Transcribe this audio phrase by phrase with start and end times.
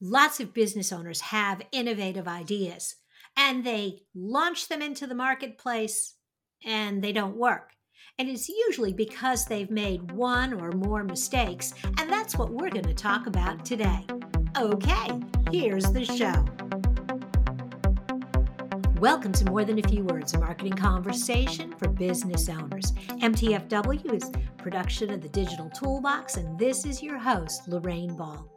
[0.00, 2.96] lots of business owners have innovative ideas
[3.36, 6.14] and they launch them into the marketplace
[6.64, 7.70] and they don't work.
[8.18, 11.72] And it's usually because they've made one or more mistakes.
[11.98, 14.06] And that's what we're going to talk about today.
[14.58, 16.44] Okay, here's the show.
[18.98, 22.92] Welcome to More Than a Few Words, a marketing conversation for business owners.
[23.20, 28.50] MTFW is production of the Digital Toolbox, and this is your host, Lorraine Ball.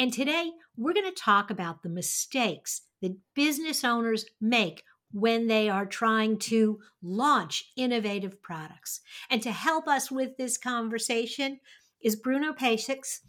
[0.00, 5.68] And today we're going to talk about the mistakes that business owners make when they
[5.68, 9.00] are trying to launch innovative products.
[9.28, 11.60] And to help us with this conversation
[12.00, 13.20] is Bruno Pešec.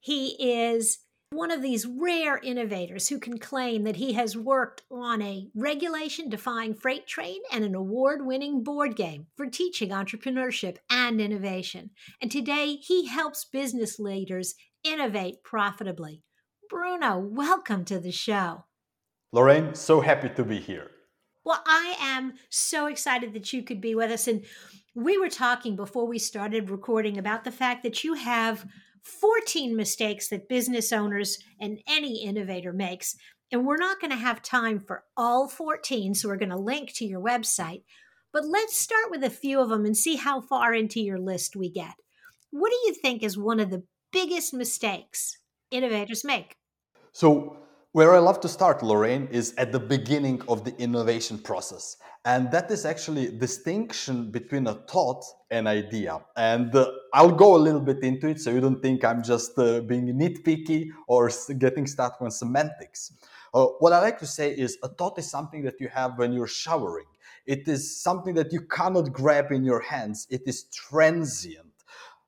[0.00, 0.98] He is
[1.30, 6.30] one of these rare innovators who can claim that he has worked on a regulation
[6.30, 11.90] defying freight train and an award winning board game for teaching entrepreneurship and innovation.
[12.22, 16.22] And today he helps business leaders innovate profitably.
[16.68, 18.64] Bruno, welcome to the show.
[19.32, 20.90] Lorraine, so happy to be here.
[21.44, 24.28] Well, I am so excited that you could be with us.
[24.28, 24.44] And
[24.94, 28.66] we were talking before we started recording about the fact that you have
[29.02, 33.16] 14 mistakes that business owners and any innovator makes.
[33.50, 36.92] And we're not going to have time for all 14, so we're going to link
[36.96, 37.82] to your website.
[38.30, 41.56] But let's start with a few of them and see how far into your list
[41.56, 41.94] we get.
[42.50, 45.38] What do you think is one of the biggest mistakes
[45.70, 46.57] innovators make?
[47.12, 47.56] So,
[47.92, 51.96] where I love to start, Lorraine, is at the beginning of the innovation process.
[52.24, 56.20] And that is actually distinction between a thought and idea.
[56.36, 59.58] And uh, I'll go a little bit into it so you don't think I'm just
[59.58, 63.12] uh, being nitpicky or getting stuck on semantics.
[63.54, 66.32] Uh, what I like to say is a thought is something that you have when
[66.32, 67.06] you're showering.
[67.46, 70.26] It is something that you cannot grab in your hands.
[70.28, 71.72] It is transient.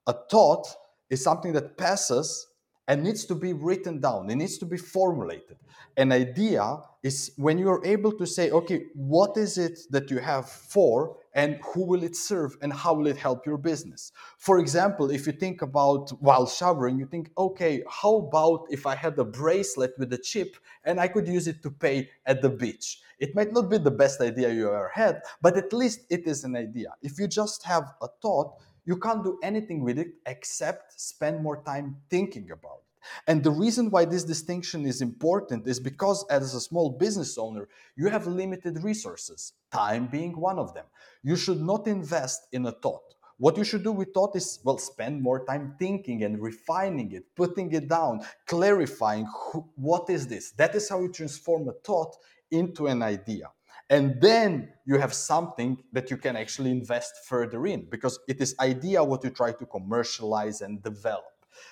[0.07, 0.67] A thought
[1.11, 2.47] is something that passes
[2.89, 5.57] and needs to be written down, it needs to be formulated.
[5.97, 10.49] An idea is when you're able to say, okay, what is it that you have
[10.49, 14.13] for, and who will it serve, and how will it help your business?
[14.39, 18.95] For example, if you think about while showering, you think, okay, how about if I
[18.95, 22.51] had a bracelet with a chip and I could use it to pay at the
[22.51, 23.01] beach?
[23.19, 26.43] It might not be the best idea you ever had, but at least it is
[26.45, 26.95] an idea.
[27.03, 28.55] If you just have a thought,
[28.85, 32.91] you can't do anything with it except spend more time thinking about it.
[33.27, 37.69] And the reason why this distinction is important is because, as a small business owner,
[37.97, 40.85] you have limited resources, time being one of them.
[41.23, 43.15] You should not invest in a thought.
[43.39, 47.25] What you should do with thought is, well, spend more time thinking and refining it,
[47.35, 50.51] putting it down, clarifying who, what is this.
[50.53, 52.17] That is how you transform a thought
[52.51, 53.51] into an idea
[53.91, 58.55] and then you have something that you can actually invest further in because it is
[58.61, 61.25] idea what you try to commercialize and develop.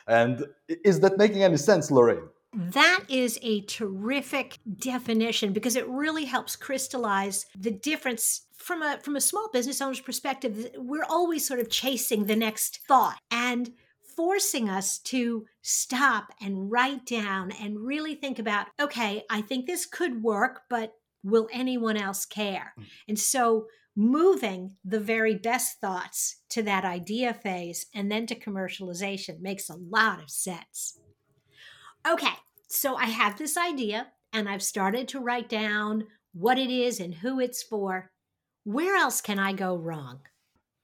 [0.09, 2.28] And is that making any sense lorraine?
[2.53, 9.17] That is a terrific definition because it really helps crystallize the difference from a from
[9.17, 10.71] a small business owner's perspective.
[10.77, 13.71] We're always sort of chasing the next thought and
[14.17, 19.87] forcing us to stop and write down and really think about okay i think this
[19.87, 22.75] could work but will anyone else care?
[22.79, 22.84] Mm.
[23.09, 29.41] And so moving the very best thoughts to that idea phase and then to commercialization
[29.41, 30.99] makes a lot of sense.
[32.09, 32.34] Okay,
[32.69, 37.15] so I have this idea and I've started to write down what it is and
[37.15, 38.12] who it's for.
[38.65, 40.21] Where else can I go wrong?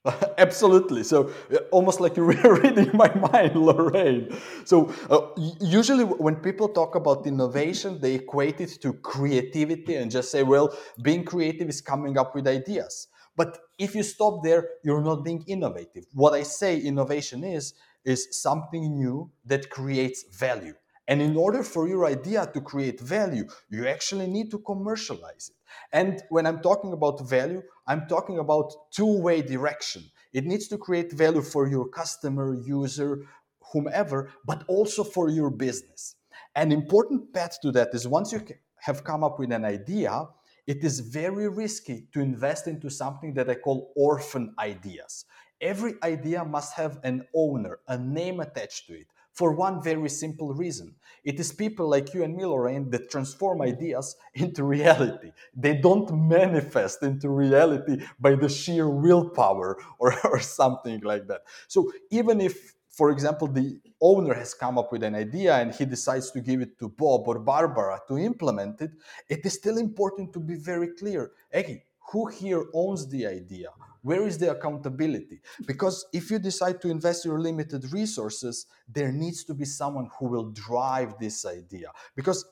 [0.38, 1.02] Absolutely.
[1.02, 2.26] So uh, almost like you're
[2.62, 4.36] reading my mind, Lorraine.
[4.64, 5.28] So uh,
[5.60, 10.76] usually when people talk about innovation, they equate it to creativity and just say, well,
[11.02, 13.08] being creative is coming up with ideas.
[13.36, 16.04] But if you stop there, you're not being innovative.
[16.12, 20.74] What I say innovation is, is something new that creates value.
[21.08, 25.56] And in order for your idea to create value, you actually need to commercialize it.
[25.92, 30.04] And when I'm talking about value, I'm talking about two-way direction.
[30.32, 33.26] It needs to create value for your customer, user,
[33.72, 36.16] whomever, but also for your business.
[36.54, 38.44] An important path to that is once you
[38.76, 40.26] have come up with an idea,
[40.66, 45.26] it is very risky to invest into something that I call orphan ideas.
[45.60, 50.54] Every idea must have an owner, a name attached to it for one very simple
[50.54, 50.94] reason.
[51.24, 55.32] It is people like you and me, Lorraine, that transform ideas into reality.
[55.56, 61.42] They don't manifest into reality by the sheer willpower or, or something like that.
[61.66, 65.84] So even if, for example, the owner has come up with an idea and he
[65.84, 68.92] decides to give it to Bob or Barbara to implement it,
[69.28, 71.32] it is still important to be very clear.
[71.50, 73.70] Hey, who here owns the idea
[74.04, 75.40] where is the accountability?
[75.66, 80.26] Because if you decide to invest your limited resources there needs to be someone who
[80.26, 81.90] will drive this idea.
[82.14, 82.44] Because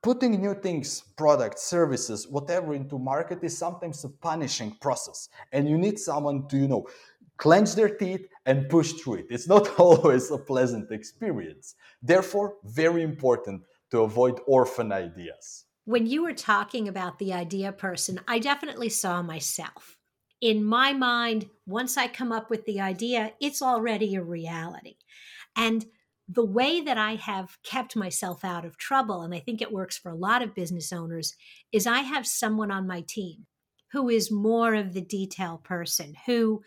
[0.00, 5.28] putting new things products services whatever into market is sometimes a punishing process.
[5.52, 6.86] And you need someone to you know
[7.36, 9.26] clench their teeth and push through it.
[9.28, 11.74] It's not always a pleasant experience.
[12.00, 15.64] Therefore very important to avoid orphan ideas.
[15.84, 19.98] When you were talking about the idea person i definitely saw myself
[20.42, 24.96] in my mind once i come up with the idea it's already a reality.
[25.56, 25.86] And
[26.28, 29.98] the way that I have kept myself out of trouble, and I think it works
[29.98, 31.34] for a lot of business owners,
[31.72, 33.46] is I have someone on my team
[33.90, 36.62] who is more of the detail person, who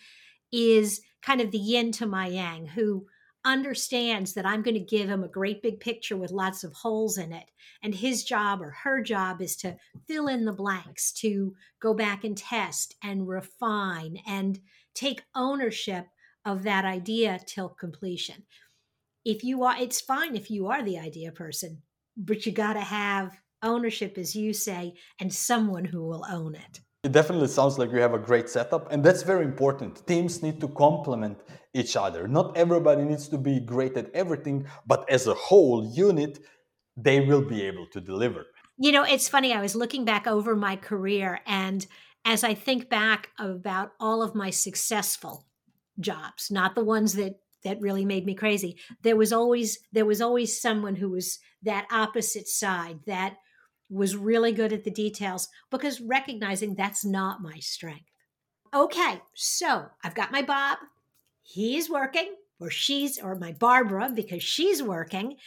[0.52, 3.08] is kind of the yin to my yang, who
[3.46, 7.18] understands that I'm going to give him a great big picture with lots of holes
[7.18, 7.46] in it.
[7.84, 9.78] And his job or her job is to
[10.08, 14.60] fill in the blanks, to go back and test and refine and
[14.94, 16.08] take ownership
[16.46, 18.44] of that idea till completion
[19.26, 21.82] if you are it's fine if you are the idea person
[22.16, 26.80] but you got to have ownership as you say and someone who will own it
[27.04, 30.62] it definitely sounds like you have a great setup and that's very important teams need
[30.62, 31.38] to complement
[31.76, 36.40] each other not everybody needs to be great at everything but as a whole unit
[36.98, 38.46] they will be able to deliver
[38.78, 41.86] you know it's funny i was looking back over my career and
[42.24, 45.46] as i think back about all of my successful
[46.00, 47.36] jobs not the ones that
[47.66, 48.78] that really made me crazy.
[49.02, 53.36] There was always there was always someone who was that opposite side that
[53.90, 58.06] was really good at the details because recognizing that's not my strength.
[58.74, 60.78] Okay, so I've got my Bob.
[61.48, 65.38] He's working, or she's, or my Barbara because she's working.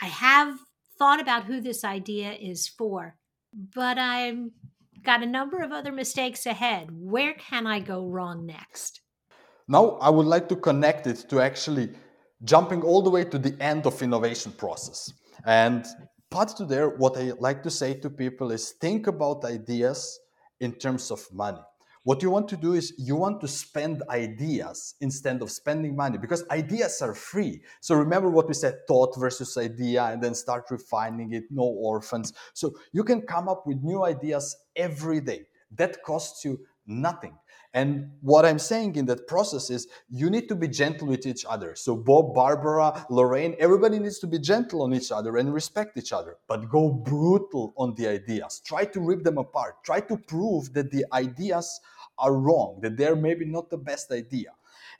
[0.00, 0.56] I have
[0.98, 3.16] thought about who this idea is for,
[3.52, 4.38] but I've
[5.02, 6.90] got a number of other mistakes ahead.
[6.92, 9.00] Where can I go wrong next?
[9.66, 11.90] Now I would like to connect it to actually
[12.44, 15.12] jumping all the way to the end of innovation process.
[15.44, 15.84] And
[16.30, 20.20] part to there, what I like to say to people is think about ideas
[20.60, 21.62] in terms of money.
[22.04, 26.18] What you want to do is you want to spend ideas instead of spending money
[26.18, 27.62] because ideas are free.
[27.80, 32.32] So remember what we said thought versus idea and then start refining it, no orphans.
[32.54, 35.42] So you can come up with new ideas every day.
[35.76, 37.38] That costs you nothing.
[37.74, 41.44] And what I'm saying in that process is you need to be gentle with each
[41.48, 41.74] other.
[41.74, 46.12] So, Bob, Barbara, Lorraine, everybody needs to be gentle on each other and respect each
[46.12, 48.60] other, but go brutal on the ideas.
[48.64, 49.82] Try to rip them apart.
[49.84, 51.80] Try to prove that the ideas
[52.18, 54.50] are wrong, that they're maybe not the best idea.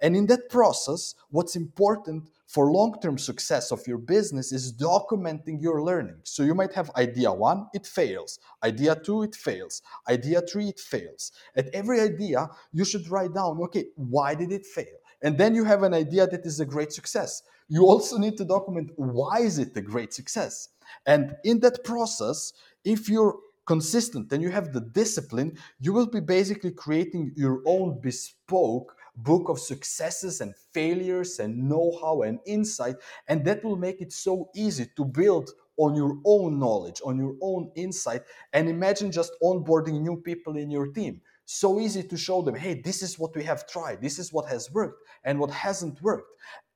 [0.03, 5.83] And in that process, what's important for long-term success of your business is documenting your
[5.83, 6.17] learning.
[6.25, 8.41] So you might have idea one, it fails.
[8.63, 9.81] Idea two, it fails.
[10.07, 11.33] Idea three, it fails.
[11.57, 14.99] At every idea, you should write down, okay, why did it fail?
[15.23, 17.43] And then you have an idea that is a great success.
[17.69, 20.69] You also need to document why is it a great success?
[21.07, 22.53] And in that process,
[22.85, 28.01] if you're consistent and you have the discipline, you will be basically creating your own
[28.01, 32.97] bespoke book of successes and failures and know-how and insight
[33.29, 37.35] and that will make it so easy to build on your own knowledge on your
[37.41, 38.23] own insight
[38.53, 41.21] and imagine just onboarding new people in your team.
[41.45, 44.01] So easy to show them hey this is what we have tried.
[44.01, 46.31] This is what has worked and what hasn't worked.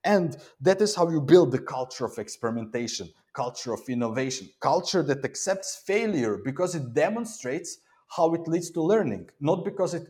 [0.04, 5.24] And that is how you build the culture of experimentation culture of innovation culture that
[5.24, 7.78] accepts failure because it demonstrates
[8.08, 10.08] how it leads to learning not because it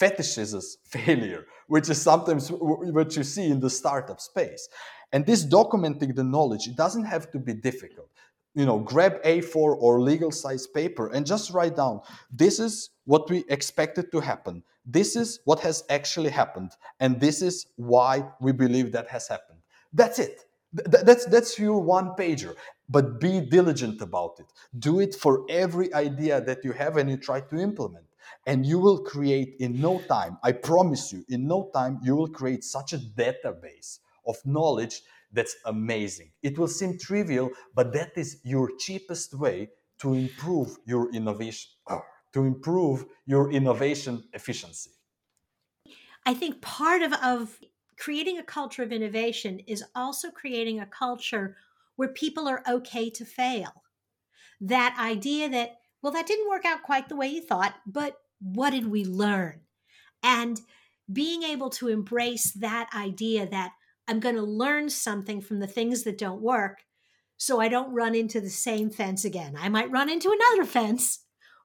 [0.00, 4.68] fetishizes failure, which is sometimes what you see in the startup space.
[5.12, 8.08] And this documenting the knowledge, it doesn't have to be difficult.
[8.54, 13.28] You know, grab A4 or legal size paper and just write down this is what
[13.30, 14.62] we expected to happen.
[14.84, 16.72] This is what has actually happened.
[17.00, 19.60] And this is why we believe that has happened.
[19.92, 20.44] That's it.
[20.76, 22.54] Th- that's, that's your one pager.
[22.88, 24.46] But be diligent about it.
[24.78, 28.04] Do it for every idea that you have and you try to implement
[28.46, 32.28] and you will create in no time i promise you in no time you will
[32.28, 35.02] create such a database of knowledge
[35.32, 36.30] that's amazing.
[36.42, 42.00] It will seem trivial but that is your cheapest way to improve your innovation uh,
[42.32, 44.90] to improve your innovation efficiency.
[46.24, 47.58] I think part of, of
[47.98, 51.56] creating a culture of innovation is also creating a culture
[51.96, 53.82] where people are okay to fail.
[54.60, 58.70] That idea that well that didn't work out quite the way you thought but what
[58.70, 59.60] did we learn?
[60.22, 60.60] And
[61.12, 63.72] being able to embrace that idea that
[64.08, 66.84] I'm going to learn something from the things that don't work
[67.36, 69.56] so I don't run into the same fence again.
[69.58, 71.20] I might run into another fence,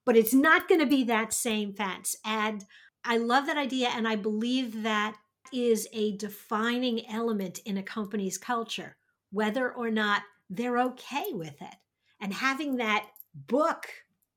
[0.05, 2.15] but it's not going to be that same fence.
[2.25, 2.65] And
[3.03, 3.89] I love that idea.
[3.89, 5.15] And I believe that
[5.53, 8.97] is a defining element in a company's culture,
[9.31, 11.75] whether or not they're okay with it.
[12.19, 13.87] And having that book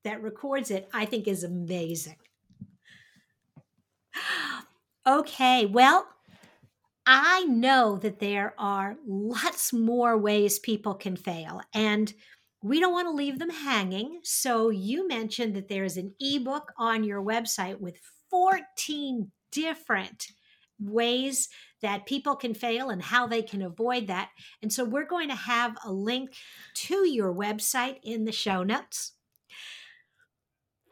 [0.04, 2.16] that records it, I think is amazing.
[5.06, 6.06] Okay, well,
[7.06, 11.62] I know that there are lots more ways people can fail.
[11.74, 12.12] And
[12.62, 14.20] we don't want to leave them hanging.
[14.22, 17.96] So you mentioned that there's an ebook on your website with
[18.30, 20.26] 14 different
[20.78, 21.48] ways
[21.82, 24.30] that people can fail and how they can avoid that.
[24.62, 26.34] And so we're going to have a link
[26.74, 29.12] to your website in the show notes.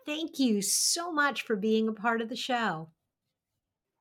[0.09, 2.89] Thank you so much for being a part of the show.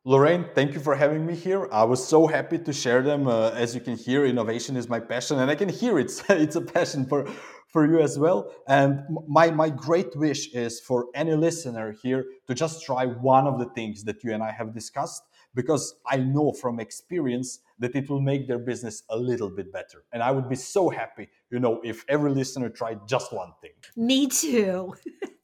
[0.06, 1.68] Lorraine, thank you for having me here.
[1.70, 3.28] I was so happy to share them.
[3.28, 6.56] Uh, as you can hear, innovation is my passion, and I can hear it's it's
[6.56, 7.26] a passion for
[7.68, 8.50] for you as well.
[8.70, 13.60] And my, my great wish is for any listener here to just try one of
[13.60, 15.24] the things that you and I have discussed,
[15.56, 20.06] because I know from experience that it will make their business a little bit better.
[20.14, 23.76] And I would be so happy, you know, if every listener tried just one thing.
[23.98, 24.96] Me too.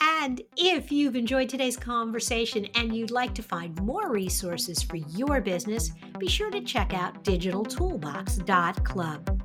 [0.00, 5.42] And if you've enjoyed today's conversation and you'd like to find more resources for your
[5.42, 9.42] business, be sure to check out digitaltoolbox.club.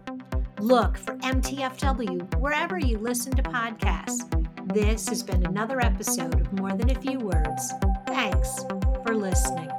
[0.59, 4.31] Look for MTFW wherever you listen to podcasts.
[4.74, 7.74] This has been another episode of More Than a Few Words.
[8.07, 8.63] Thanks
[9.05, 9.69] for listening.